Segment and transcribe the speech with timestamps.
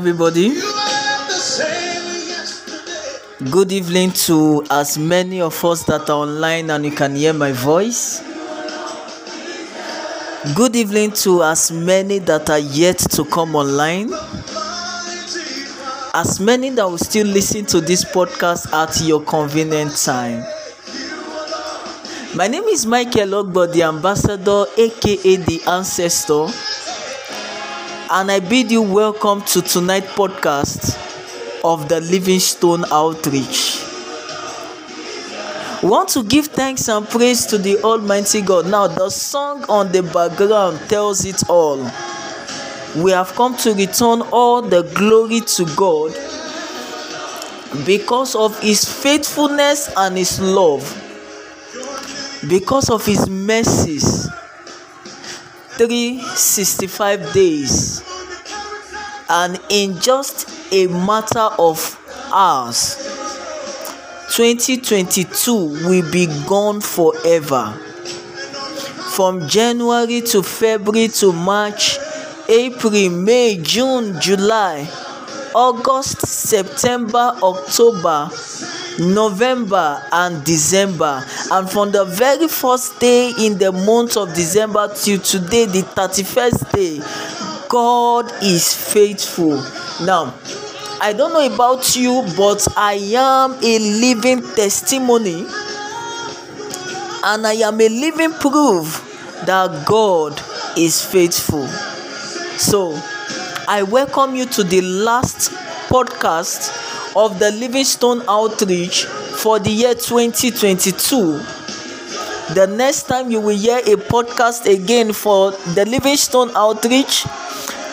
[0.00, 0.54] everybody.
[3.50, 7.52] Good evening to as many of us that are online and you can hear my
[7.52, 8.22] voice.
[10.54, 14.10] Good evening to as many that are yet to come online.
[16.14, 20.44] As many that will still listen to this podcast at your convenient time.
[22.34, 26.46] My name is Michael Ogbo, the ambassador, aka the ancestor,
[28.12, 30.98] and I bid you welcome to tonight's podcast
[31.62, 33.84] of the Livingstone Outreach.
[35.80, 38.66] We want to give thanks and praise to the Almighty God.
[38.66, 41.78] Now, the song on the background tells it all.
[42.96, 46.12] We have come to return all the glory to God
[47.86, 50.82] because of His faithfulness and His love,
[52.48, 54.28] because of His mercies.
[55.80, 58.02] 365 days,
[59.30, 61.96] and in just a matter of
[62.34, 62.96] hours
[64.36, 65.54] 2022
[65.88, 67.72] will be gone forever.
[69.16, 71.96] From january to february to march
[72.46, 74.86] april may june july
[75.54, 78.28] august september october
[79.00, 81.24] november and december.
[81.50, 86.70] And from the very first day in the month of december till today the thirty-first
[86.72, 87.00] day
[87.68, 89.56] god is faithful.
[90.04, 90.34] Now
[91.02, 95.46] I don't know about you, but I am a living testimony.
[97.24, 99.06] And I am a living proof
[99.46, 100.38] that God
[100.76, 101.66] is faithful.
[102.58, 103.00] So,
[103.66, 105.50] I welcome you to the last
[105.88, 106.68] podcast
[107.16, 111.38] of the Livingstone Outreach for the year 2022.
[112.54, 117.26] The next time you will hear a podcast again for the Livingstone Outreach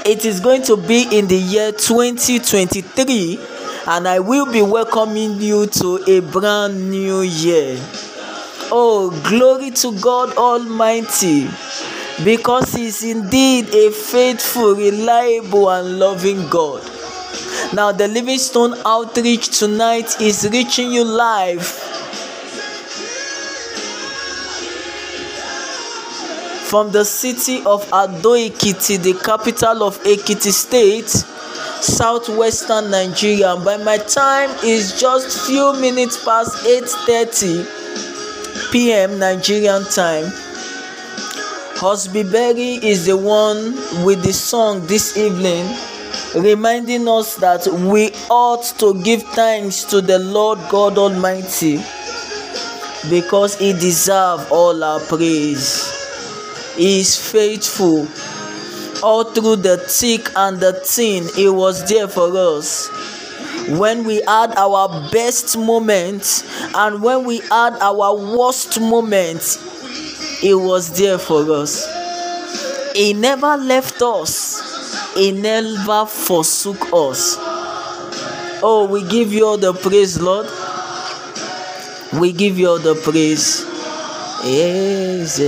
[0.08, 3.38] it is going to be in the year 2023
[3.88, 7.76] and i will be welcoming you to a brand new year
[8.72, 11.46] oh glory to god almighty
[12.24, 16.82] because he is indeed a faithful reliable and loving god
[17.74, 21.66] now the livingstone outreach tonight is reaching you live
[26.68, 31.08] from the city of Ado-Ekiti, the capital of Ekiti State,
[31.82, 33.56] southwestern Nigeria.
[33.56, 39.18] By my time is just few minutes past 8:30 p.m.
[39.18, 40.26] Nigerian time.
[41.80, 45.64] Hosby Berry is the one with the song this evening,
[46.36, 51.78] reminding us that we ought to give thanks to the Lord God Almighty
[53.10, 55.94] because He deserves all our praise.
[56.76, 58.08] He is faithful.
[59.04, 62.90] All through the thick and the thin, He was there for us.
[63.70, 69.58] When we had our best moments and when we had our worst moments,
[70.40, 71.86] He was there for us.
[72.96, 74.62] He never left us,
[75.18, 77.38] He never forsook us.
[78.62, 80.48] Oh, we give you all the praise, Lord.
[82.14, 83.66] We give you all the praise.
[84.46, 85.44] Easy.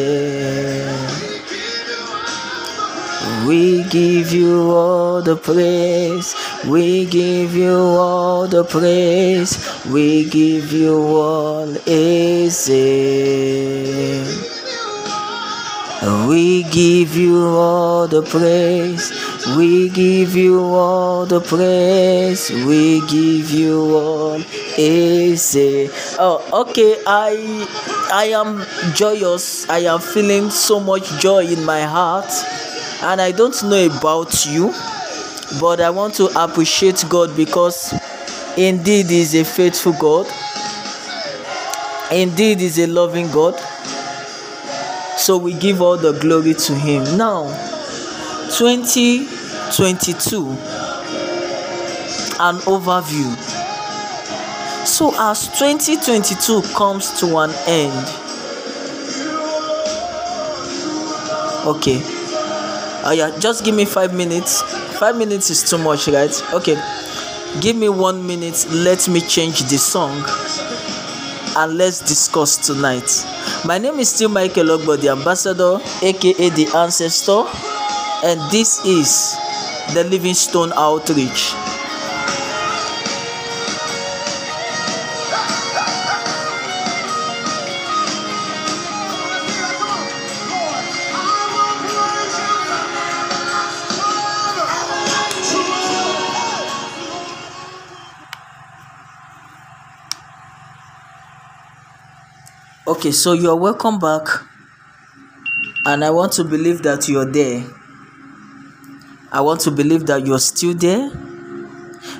[3.47, 6.33] We give you all the praise.
[6.67, 9.53] We give you all the praise.
[9.85, 12.79] We give you all easy.
[16.27, 19.11] We give you all the praise.
[19.57, 22.49] We give you all the praise.
[22.51, 24.41] We give you all
[24.77, 25.89] easy.
[26.19, 26.97] Oh, okay.
[27.07, 27.65] I
[28.11, 29.69] I am joyous.
[29.69, 32.29] I am feeling so much joy in my heart.
[33.01, 34.73] And I don't know about you,
[35.59, 37.93] but I want to appreciate God because
[38.57, 40.27] indeed He is a faithful God.
[42.11, 43.53] Indeed, is a loving God.
[45.19, 47.17] So we give all the glory to Him.
[47.17, 47.45] Now,
[48.51, 50.49] 2022,
[52.41, 53.35] an overview.
[54.85, 58.07] So, as 2022 comes to an end,
[61.67, 62.01] okay,
[63.05, 64.61] oh yeah, just give me five minutes.
[64.99, 66.33] Five minutes is too much, right?
[66.53, 66.75] Okay,
[67.61, 68.65] give me one minute.
[68.71, 70.23] Let me change the song
[71.55, 73.09] and let's discuss tonight.
[73.65, 77.43] My name is still Michael Ogbo, the ambassador, aka the ancestor.
[78.23, 79.35] And this is
[79.93, 81.53] the Livingstone Outreach.
[102.87, 104.27] Okay, so you're welcome back,
[105.85, 107.63] and I want to believe that you're there.
[109.31, 111.11] I want to believe that you're still there.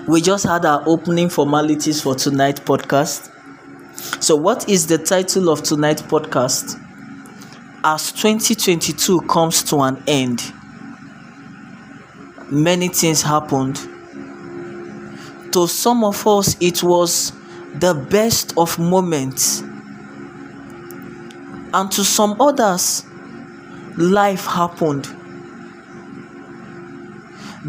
[0.08, 3.32] We just had our opening formalities for tonight podcast.
[4.22, 6.80] So, what is the title of tonight podcast?
[7.84, 10.54] As 2022 comes to an end,
[12.52, 13.78] many things happened.
[15.54, 17.32] To some of us, it was
[17.80, 19.64] the best of moments
[21.74, 23.06] and to some others,
[23.98, 25.08] life happened.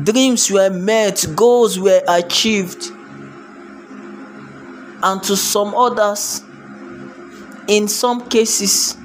[0.05, 2.91] Dreams were met, goals were achieved,
[5.03, 6.43] and to some others,
[7.67, 8.97] in some cases,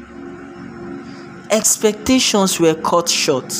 [1.50, 3.54] expectations were cut short.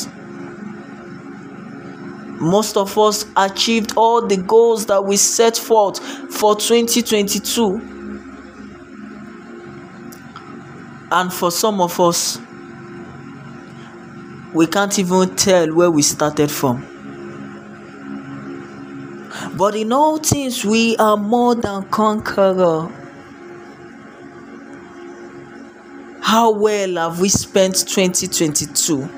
[2.40, 5.98] Most of us achieved all the goals that we set forth
[6.32, 7.96] for 2022
[11.10, 12.38] And for some of us,
[14.52, 16.95] we can't even tell where we started from.
[19.56, 22.92] But in all things, we are more than conqueror.
[26.20, 29.08] How well have we spent 2022?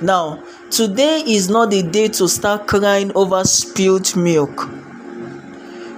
[0.00, 4.68] Now, today is not the day to start crying over spilled milk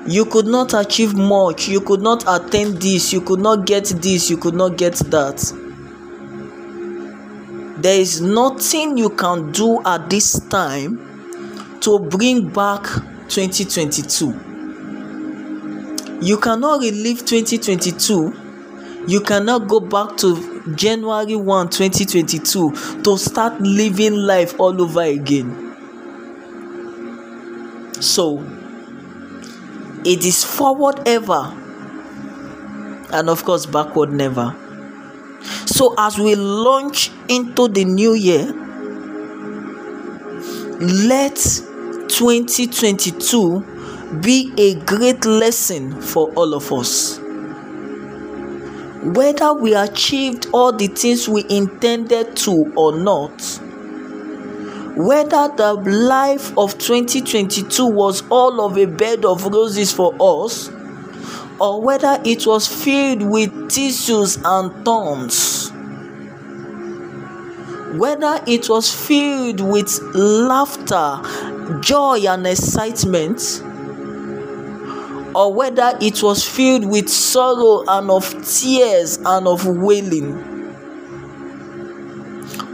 [0.08, 4.31] you could not achieve much you could not attain this you could not get this
[4.31, 5.52] you could not get that
[7.78, 11.06] there is nothing you can do at this time
[11.81, 12.82] to bring back
[13.28, 14.34] 2022
[16.23, 18.34] you cannot relive 2022
[19.06, 25.62] you cannot go back to january 1 2022 to start living life all over again.
[28.00, 28.38] So
[30.05, 31.52] it is forward ever
[33.12, 34.56] and of course backward never.
[35.67, 38.52] So as we launch into the new year
[40.81, 41.38] let
[42.16, 47.18] 2022 be a great lesson for all of us.
[49.02, 53.60] Whether we achieved all the things we intended to or not
[54.96, 60.70] whether the life of 2022 was all of a bed of roses for us
[61.60, 65.70] or whether it was filled with tissues and thorns
[67.98, 71.20] whether it was filled with laughter
[71.80, 73.62] joy and excitement
[75.35, 80.42] or whether it was filled with sorrow and of tears and of wailing.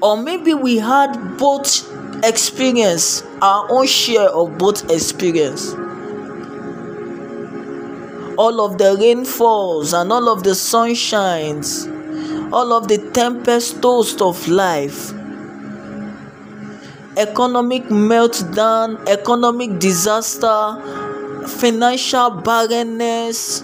[0.00, 1.88] Or maybe we had both
[2.24, 5.72] experience our own share of both experience.
[8.38, 12.01] All of the rainfalls and all of the sunshines
[12.52, 15.12] all of the tempest toast of life.
[17.16, 20.80] Economic meltdown economic disaster
[21.46, 23.62] financial barrenness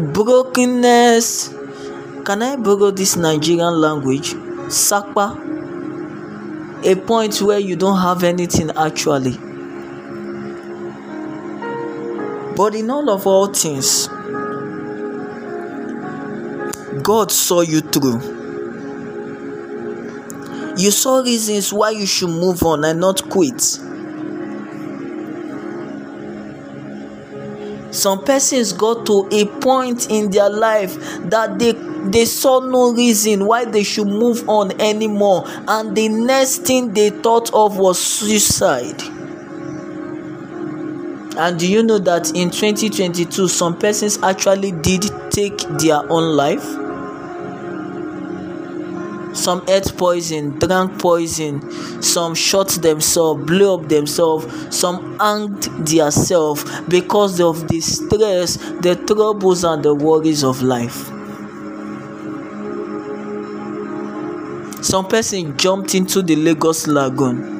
[0.00, 1.48] brokenness.
[2.24, 4.34] Can i borrow this nigerian language?
[4.68, 5.36] Sapa.
[6.82, 9.36] A point where you don't have anything actually.
[12.56, 14.08] But in all of all things,
[17.02, 18.38] God saw you through.
[20.76, 23.60] You saw reasons why you should move on and not quit.
[27.92, 30.94] Some persons got to a point in their life
[31.28, 31.72] that they
[32.08, 37.10] they saw no reason why they should move on anymore and the next thing they
[37.10, 39.02] thought of was suicide
[41.36, 46.64] and do you know that in 2022 some persons actually did take their own life
[49.32, 51.60] some ate poison drank poison
[52.02, 54.46] some shot themselves blew up themselves
[54.76, 61.10] some hanged themselves because of the stress the troubles and the worries of life.
[64.82, 67.59] Some person jumped into the lagos lagoon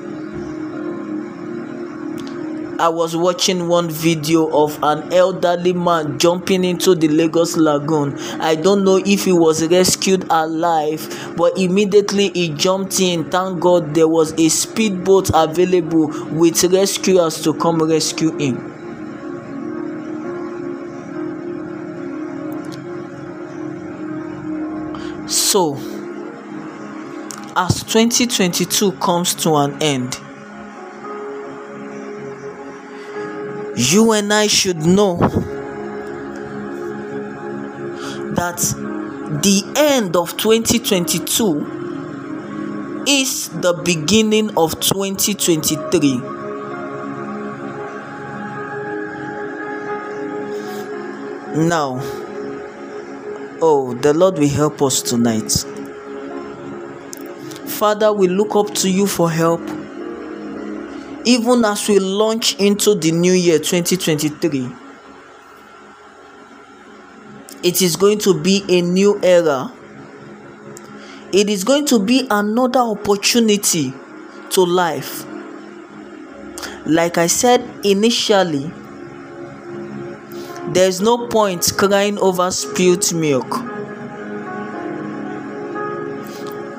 [2.81, 8.19] I was watching one video of an elderly man jumping into the Lagos Lagoon.
[8.41, 13.31] I don't know if he was rescued alive, but immediately he jumped in.
[13.31, 18.71] Thank God there was a speedboat available with rescuers to come rescue him.
[25.29, 25.77] So,
[27.55, 30.19] as 2022 comes to an end,
[33.77, 35.17] you and I should know
[38.35, 38.59] that
[39.43, 46.21] the end of 2022 is the beginning of 2023.
[51.69, 51.99] Now,
[53.61, 55.53] oh, the Lord will help us tonight.
[57.69, 59.61] Father, we look up to you for help
[61.25, 64.71] even as we launch into the new year 2023
[67.63, 69.71] it is going to be a new era.
[71.33, 73.93] It is going to be another opportunity
[74.51, 75.25] to life.
[76.87, 78.73] Like i said initially
[80.73, 83.49] there's no point crying over spilled milk.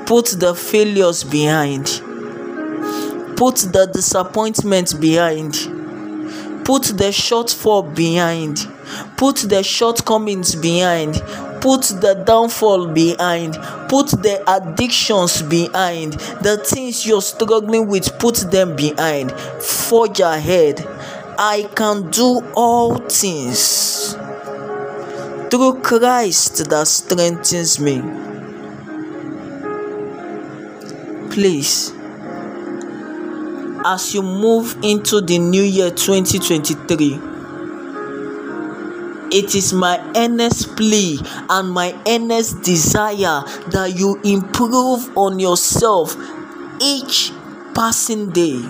[0.07, 2.01] Put the failures behind
[3.41, 5.53] Put the disappointment behind.
[6.63, 8.67] Put the shortfall behind.
[9.17, 11.15] Put the shortcomings behind.
[11.59, 13.55] Put the downfall behind.
[13.89, 16.13] Put the addictions behind.
[16.43, 19.31] The things you're struggling with, put them behind.
[19.31, 20.87] Forge ahead.
[21.39, 24.13] I can do all things
[25.49, 28.03] through Christ that strengthens me.
[31.31, 32.00] Please
[33.85, 37.31] as you move into the new year 2023
[39.31, 41.17] it is my earnest plea
[41.49, 46.15] and my earnest desire that you improve on yourself
[46.81, 47.31] each
[47.73, 48.61] passing day.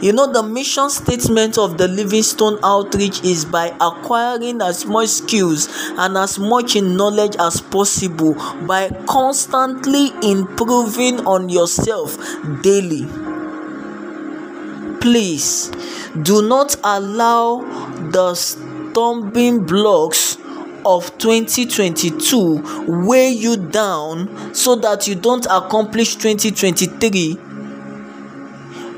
[0.00, 5.68] You know, the mission statement of the Livingstone Outreach is by acquiring as much skills
[5.98, 8.34] and as much knowledge as possible
[8.66, 12.16] by constantly improving on yourself
[12.62, 13.06] daily
[15.06, 15.70] please
[16.22, 17.60] do not allow
[18.10, 20.36] the stumbling blocks
[20.84, 27.38] of 2022 weigh you down so that you don't accomplish 2023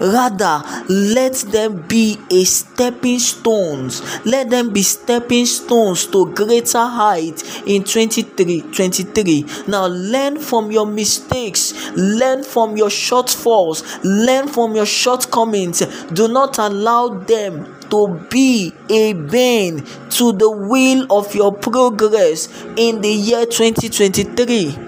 [0.00, 4.02] rather let them be a stepping stones.
[4.24, 10.86] Let them be stepping stones to greater height in 23 23 now learn from your
[10.86, 11.74] mistakes.
[11.96, 14.00] Learn from your shortfalls.
[14.02, 15.80] Learn from your shortcomings.
[16.12, 23.00] Do not allow them to be a bane to the will of your progress in
[23.00, 24.88] the year 2023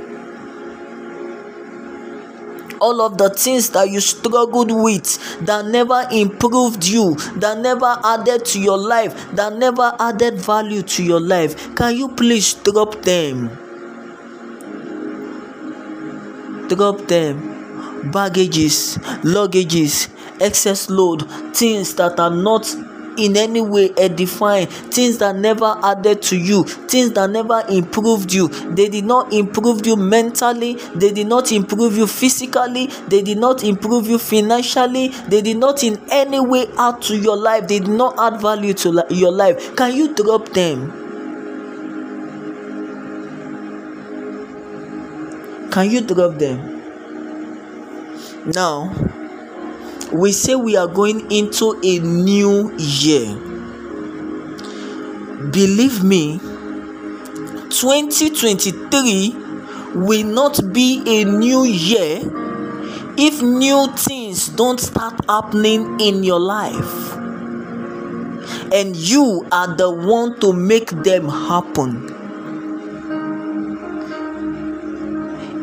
[2.80, 8.44] all of the things that you struggled with that never improved you, that never added
[8.46, 11.74] to your life, that never added value to your life.
[11.74, 13.48] Can you please drop them?
[16.68, 18.10] Drop them.
[18.10, 20.08] Baggages, luggages,
[20.40, 22.66] excess load, things that are not
[23.20, 28.48] in any way edifying things that never added to you things that never improved you.
[28.48, 33.62] They did not improve you mentally they did not improve you physically they did not
[33.64, 37.88] improve you financially they did not in any way add to your life they did
[37.88, 39.76] not add value to your life.
[39.76, 40.90] Can you drop them?
[45.70, 46.82] Can you drop them?
[48.46, 48.90] Now
[50.12, 53.34] we say we are going into a new year.
[55.50, 56.38] Believe me,
[57.70, 59.34] 2023
[59.94, 62.20] will not be a new year
[63.16, 67.14] if new things don't start happening in your life.
[68.72, 72.19] And you are the one to make them happen.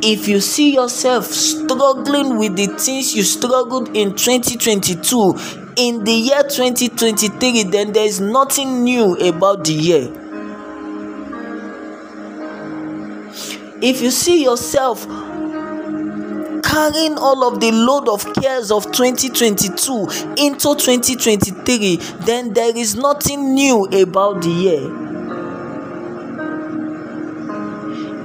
[0.04, 5.36] If you see yourself struggling with the things you struggled in 2022
[5.76, 10.12] in the year 2023 then there is nothing new about the year.
[13.82, 15.06] If you see yourself
[16.64, 23.54] carrying all of the load of cares of 2022 into 2023 then there is nothing
[23.54, 25.07] new about the year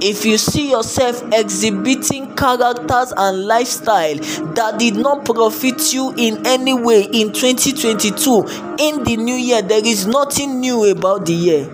[0.03, 4.15] if you see yourself exhibiting characters and lifestyle
[4.53, 8.41] that did not profit you in any way in 2022
[8.79, 11.65] in the new year there is nothing new about the year.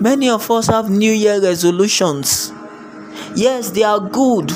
[0.00, 2.50] Many of us have new year resolutions.
[3.34, 4.50] Yes they are good.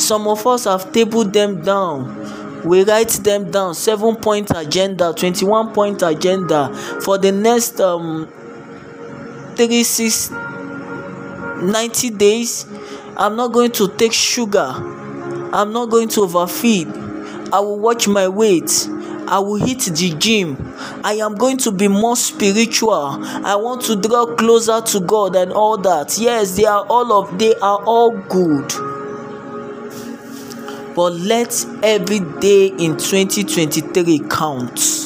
[0.00, 2.62] Some of us have tabled them down.
[2.64, 3.74] We write them down.
[3.74, 6.72] Seven point agenda twenty-one point agenda.
[7.02, 8.28] For the next um,
[9.58, 10.30] three six
[11.60, 12.64] ninety days
[13.16, 14.94] i'm not going to take sugar.
[15.50, 16.88] I'm not going to overfeed.
[17.52, 18.86] I will watch my weight.
[19.26, 20.56] I will hit the gym.
[21.02, 22.92] I am going to be more spiritual.
[22.94, 26.18] I want to draw closer to god and all that.
[26.18, 28.68] Yes they are all of they are all good.
[30.94, 34.97] But let every day in 2023 count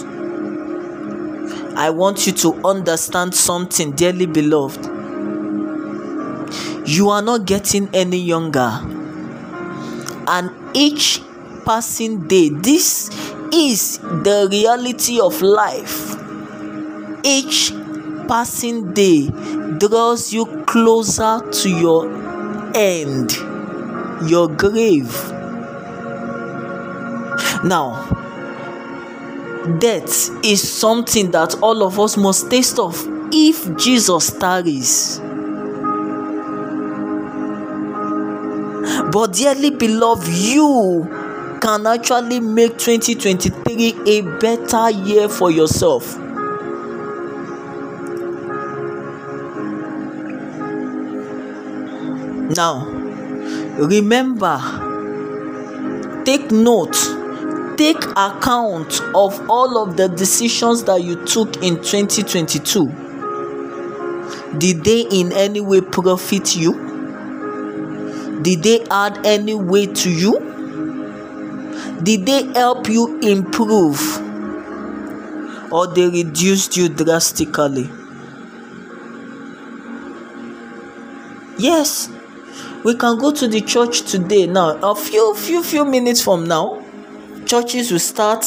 [1.83, 4.85] I want you to understand something, dearly beloved.
[6.87, 8.71] You are not getting any younger,
[10.29, 11.21] and each
[11.65, 13.11] passing day, this
[13.53, 16.15] is the reality of life.
[17.25, 17.73] Each
[18.29, 19.31] passing day
[19.79, 22.07] draws you closer to your
[22.77, 23.33] end,
[24.31, 25.13] your grave.
[27.65, 28.22] Now,
[29.79, 35.21] death is something that all of us must taste of if Jesus tarries.
[39.13, 41.09] But, dearly beloved, you
[41.61, 46.19] can actually make 2023 a better year for yourself.
[52.57, 52.85] Now,
[53.79, 54.59] remember,
[56.25, 57.12] take note
[57.77, 63.03] take account of all of the decisions that you took in 2022
[64.59, 66.73] did they in any way profit you?
[68.43, 70.39] Did they add any weight to you?
[72.03, 73.99] Did they help you improve?
[75.73, 77.91] Or they reduced you drastically?
[81.59, 82.11] Yes.
[82.85, 84.77] We can go to the church today now.
[84.83, 86.82] A few few few minutes from now
[87.53, 88.47] churches will start?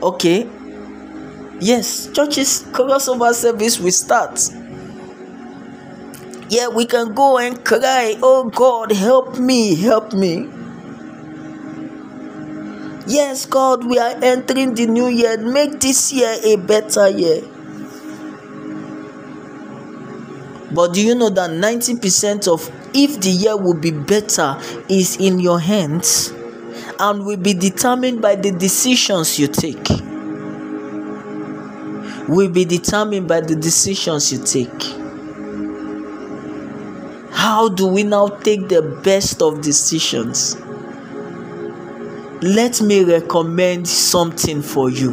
[0.00, 0.46] Okay.
[1.58, 4.38] Yes churches crossover service will start.
[6.48, 10.46] Yeah we can go and cry oh god help me help me.
[13.08, 15.36] Yes god we are entering the new year.
[15.36, 17.42] Make this year a better year.
[20.70, 24.56] But do you know that 90% of if the year will be better
[24.88, 26.32] is in your hands
[27.00, 29.88] and will be determined by the decisions you take.
[32.28, 34.82] Will be determined by the decisions you take.
[37.32, 40.56] How do we now take the best of decisions?
[42.42, 45.12] Let me recommend something for you.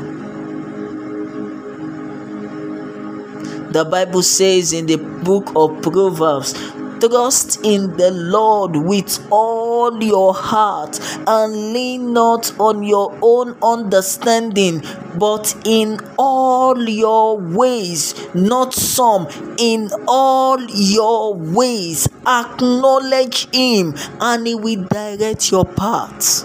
[3.71, 6.53] The Bible says in the book of Proverbs
[6.99, 9.66] Trust in the Lord with all
[10.01, 14.81] your heart and lean not on your own understanding,
[15.17, 24.55] but in all your ways, not some, in all your ways, acknowledge Him and He
[24.55, 26.43] will direct your paths.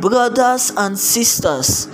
[0.00, 1.86] Brothers and sisters,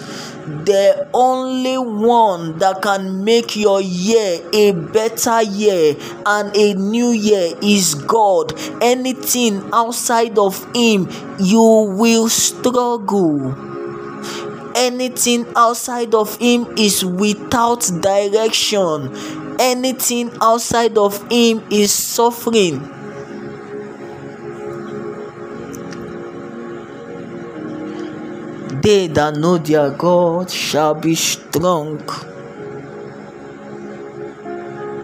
[0.64, 7.54] the only one that can make your year a better year and a new year
[7.62, 8.52] is God.
[8.82, 11.08] Anything outside of Him,
[11.38, 11.60] you
[11.96, 13.54] will struggle.
[14.74, 19.14] Anything outside of Him is without direction.
[19.58, 22.97] Anything outside of Him is suffering.
[28.88, 32.00] They that know their God shall be strong.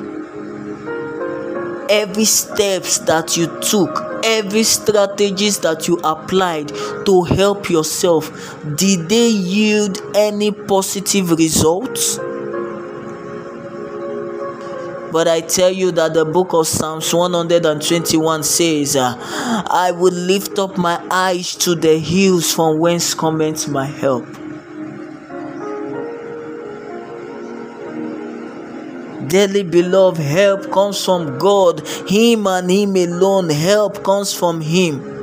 [1.90, 6.68] every steps that you took every strategies that you applied
[7.06, 8.32] to help yourself
[8.76, 12.18] did they yield any positive results
[15.12, 19.14] but I tell you that the book of Psalms 121 says, uh,
[19.70, 24.26] I will lift up my eyes to the hills from whence cometh my help.
[29.28, 33.50] Dearly beloved, help comes from God, Him and Him alone.
[33.50, 35.16] Help comes from Him.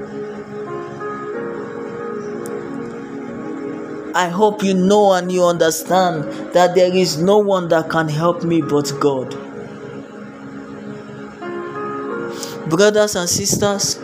[4.14, 8.44] I hope you know and you understand that there is no one that can help
[8.44, 9.45] me but God.
[12.70, 13.96] Brothers and sisters,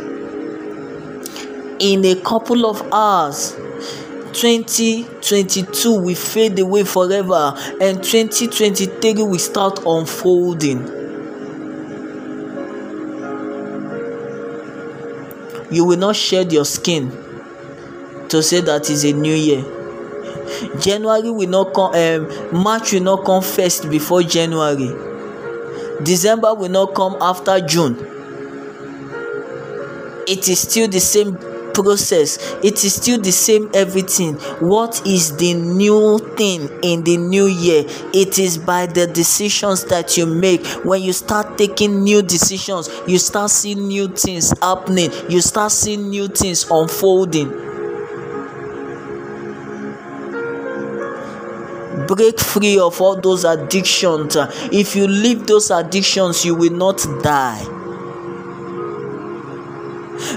[1.80, 3.54] in a couple of hours,
[4.34, 10.80] 2022 will fade away forever and 2023 will start unfolding.
[15.72, 17.10] You will not shed your skin
[18.30, 19.64] to say that is a new year.
[20.80, 24.92] January will not come, um, March will not come first before January.
[26.04, 28.11] December will not come after June.
[30.32, 31.36] It is still the same
[31.74, 32.38] process.
[32.64, 34.36] It is still the same everything.
[34.62, 37.84] What is the new thing in the new year?
[38.14, 40.66] It is by the decisions that you make.
[40.86, 45.12] When you start taking new decisions you start seeing new things happening.
[45.28, 47.50] You start seeing new things unfolding.
[52.08, 54.38] Break free of all those addictions.
[54.72, 57.81] If you leave those addictions you will not die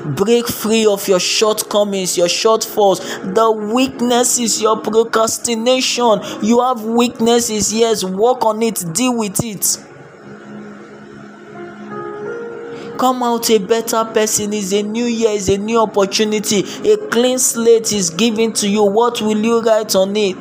[0.05, 3.01] break free of your shortcomings, your shortfalls,
[3.35, 6.21] the weaknesses, your procrastination.
[6.43, 9.79] You have weaknesses, yes, work on it, deal with it.
[12.99, 14.53] Come out a better person.
[14.53, 16.61] Is a new year, is a new opportunity.
[16.89, 18.85] A clean slate is given to you.
[18.85, 20.41] What will you write on it?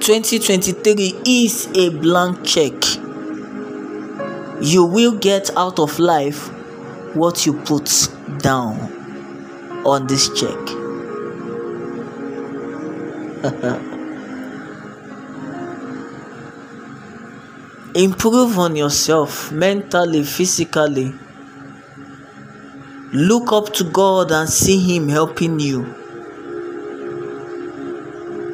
[0.00, 2.72] 2023 is a blank check
[4.62, 6.48] you will get out of life
[7.14, 8.76] what you put down
[9.86, 10.58] on this check.
[17.94, 21.12] Improve on yourself mentally, physically.
[23.12, 25.94] Look up to God and see Him helping you.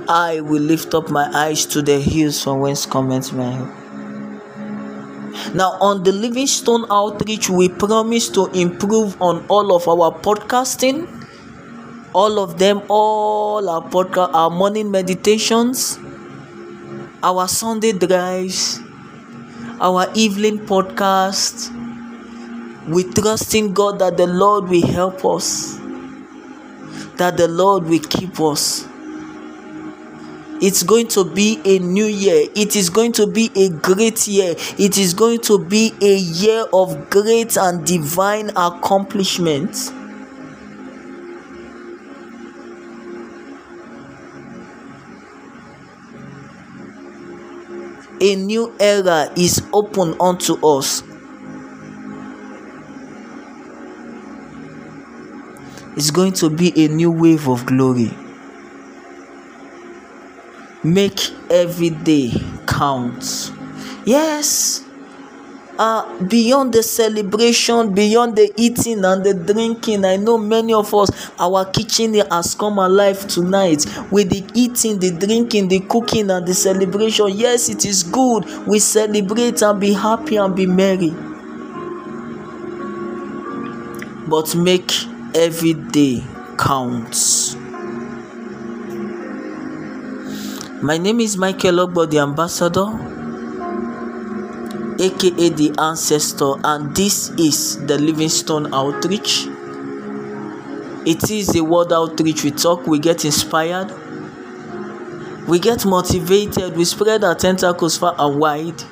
[0.09, 3.86] I will lift up my eyes to the hills from whence cometh my help.
[5.55, 11.07] Now, on the Livingstone Outreach, we promise to improve on all of our podcasting,
[12.15, 15.99] all of them, all our podcast, our morning meditations,
[17.23, 18.81] our Sunday drives,
[19.81, 21.73] our evening podcast.
[22.89, 25.77] We trust in God that the Lord will help us,
[27.17, 28.87] that the Lord will keep us
[30.61, 32.49] it's going to be a new year.
[32.55, 34.55] It is going to be a great year.
[34.79, 39.93] It is going to be a year of great and divine accomplishments.
[48.21, 51.03] A new era is open unto us.
[55.97, 58.11] It's going to be a new wave of glory
[60.87, 61.21] make
[61.51, 62.31] every day
[62.67, 63.53] count
[64.05, 64.83] yes
[65.79, 71.11] uh, beyond the celebration, beyond the eating and the drinking, I know many of us,
[71.39, 76.55] our kitchen has come alive tonight with the eating, the drinking, the cooking, and the
[76.55, 77.29] celebration.
[77.29, 78.45] Yes, it is good.
[78.67, 81.15] We celebrate and be happy and be merry.
[84.29, 84.93] But make
[85.35, 86.23] every day
[86.59, 87.56] counts.
[90.83, 92.85] My name is Michael Ogbo, the ambassador,
[95.03, 99.47] aka the ancestor, and this is the Livingstone Outreach.
[101.07, 102.45] It is a word outreach.
[102.45, 103.91] We talk, we get inspired,
[105.49, 108.83] we get motivated, we spread our tentacles far and wide.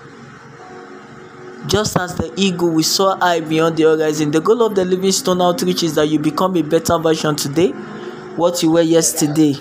[1.67, 4.31] Just as the eagle, we saw high beyond the horizon.
[4.31, 7.73] The goal of the Livingstone Outreach is that you become a better version today.
[8.37, 9.57] What you were yesterday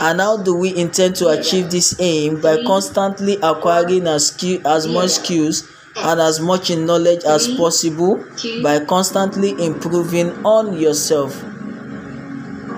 [0.00, 2.40] And how do we intend to achieve this aim?
[2.40, 2.66] By mm-hmm.
[2.66, 7.56] constantly acquiring as, skill, as much skills and as much in knowledge as mm-hmm.
[7.56, 8.24] possible
[8.62, 11.40] by constantly improving on yourself.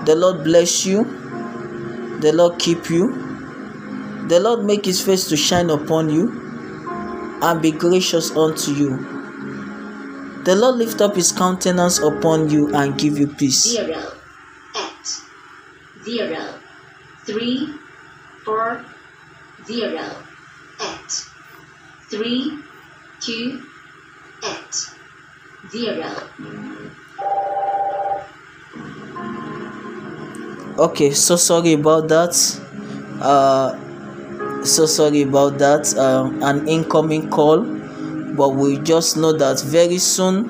[0.05, 1.03] The Lord bless you.
[2.21, 4.25] The Lord keep you.
[4.27, 9.17] The Lord make his face to shine upon you and be gracious unto you.
[10.43, 13.63] The Lord lift up his countenance upon you and give you peace.
[13.63, 14.13] zero,
[16.05, 16.56] zero,
[17.27, 17.75] three,
[18.45, 18.85] four,
[19.67, 20.07] zero,
[20.81, 21.11] eight,
[22.09, 22.57] three,
[23.19, 23.61] two,
[24.43, 24.75] eight,
[25.69, 26.09] zero.
[30.77, 32.33] okay so sorry about that.
[33.21, 33.75] Uh
[34.63, 35.89] so sorry about that.
[35.97, 37.61] Um an incoming call.
[38.37, 40.45] But we just know that very soon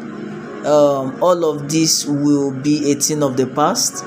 [0.68, 4.04] um all of this will be a thing of the past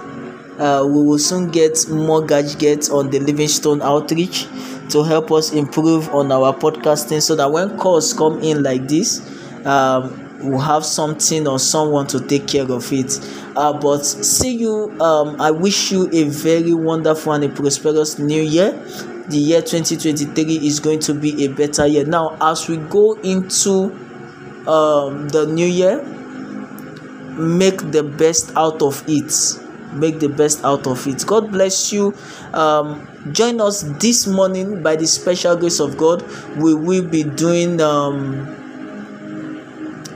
[0.61, 4.47] uh, we will soon get more gadgets on the livingstone outreach
[4.91, 9.21] to help us improve on our podcasting so that when calls come in like this
[9.67, 13.21] um we'll have something or someone to take care of it.
[13.57, 18.43] Uh, but see you um i wish you a very wonderful and a prosperous new
[18.43, 18.73] year.
[19.29, 22.05] The year 2023 is going to be a better year.
[22.05, 23.93] Now as we go into
[24.67, 26.03] um the new year
[27.39, 29.33] make the best out of it
[29.93, 31.25] make the best out of it.
[31.27, 32.15] God bless you.
[32.53, 36.25] Um join us this morning by the special grace of god.
[36.57, 38.57] We will be doing um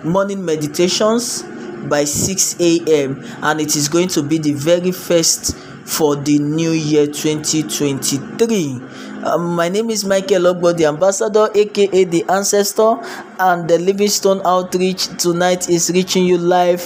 [0.04, 1.42] morning meditations
[1.88, 6.70] by 6 a.m and it is going to be the very first for the new
[6.70, 8.80] year 2023
[9.24, 12.96] um, my name is michael ogbo the ambassador aka the ancestor
[13.38, 15.06] and the livingstone outreach.
[15.18, 16.82] Tonight is reaching you live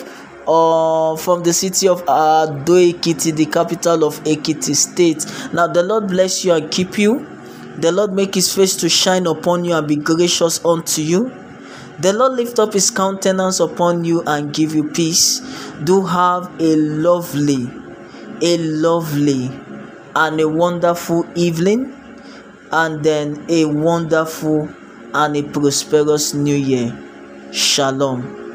[0.48, 6.08] uh, from the city of ado ekiti the capital of ekiti state now the lord
[6.08, 7.26] bless you and keep you
[7.78, 11.30] the lord make his face to shine upon you and be gracious unto you
[12.00, 15.40] the Lord lift up his countenance upon you and give you peace.
[15.82, 17.68] Do have a lovely,
[18.40, 19.50] a lovely,
[20.14, 21.92] and a wonderful evening,
[22.70, 24.68] and then a wonderful
[25.12, 26.96] and a prosperous new year.
[27.50, 28.47] Shalom.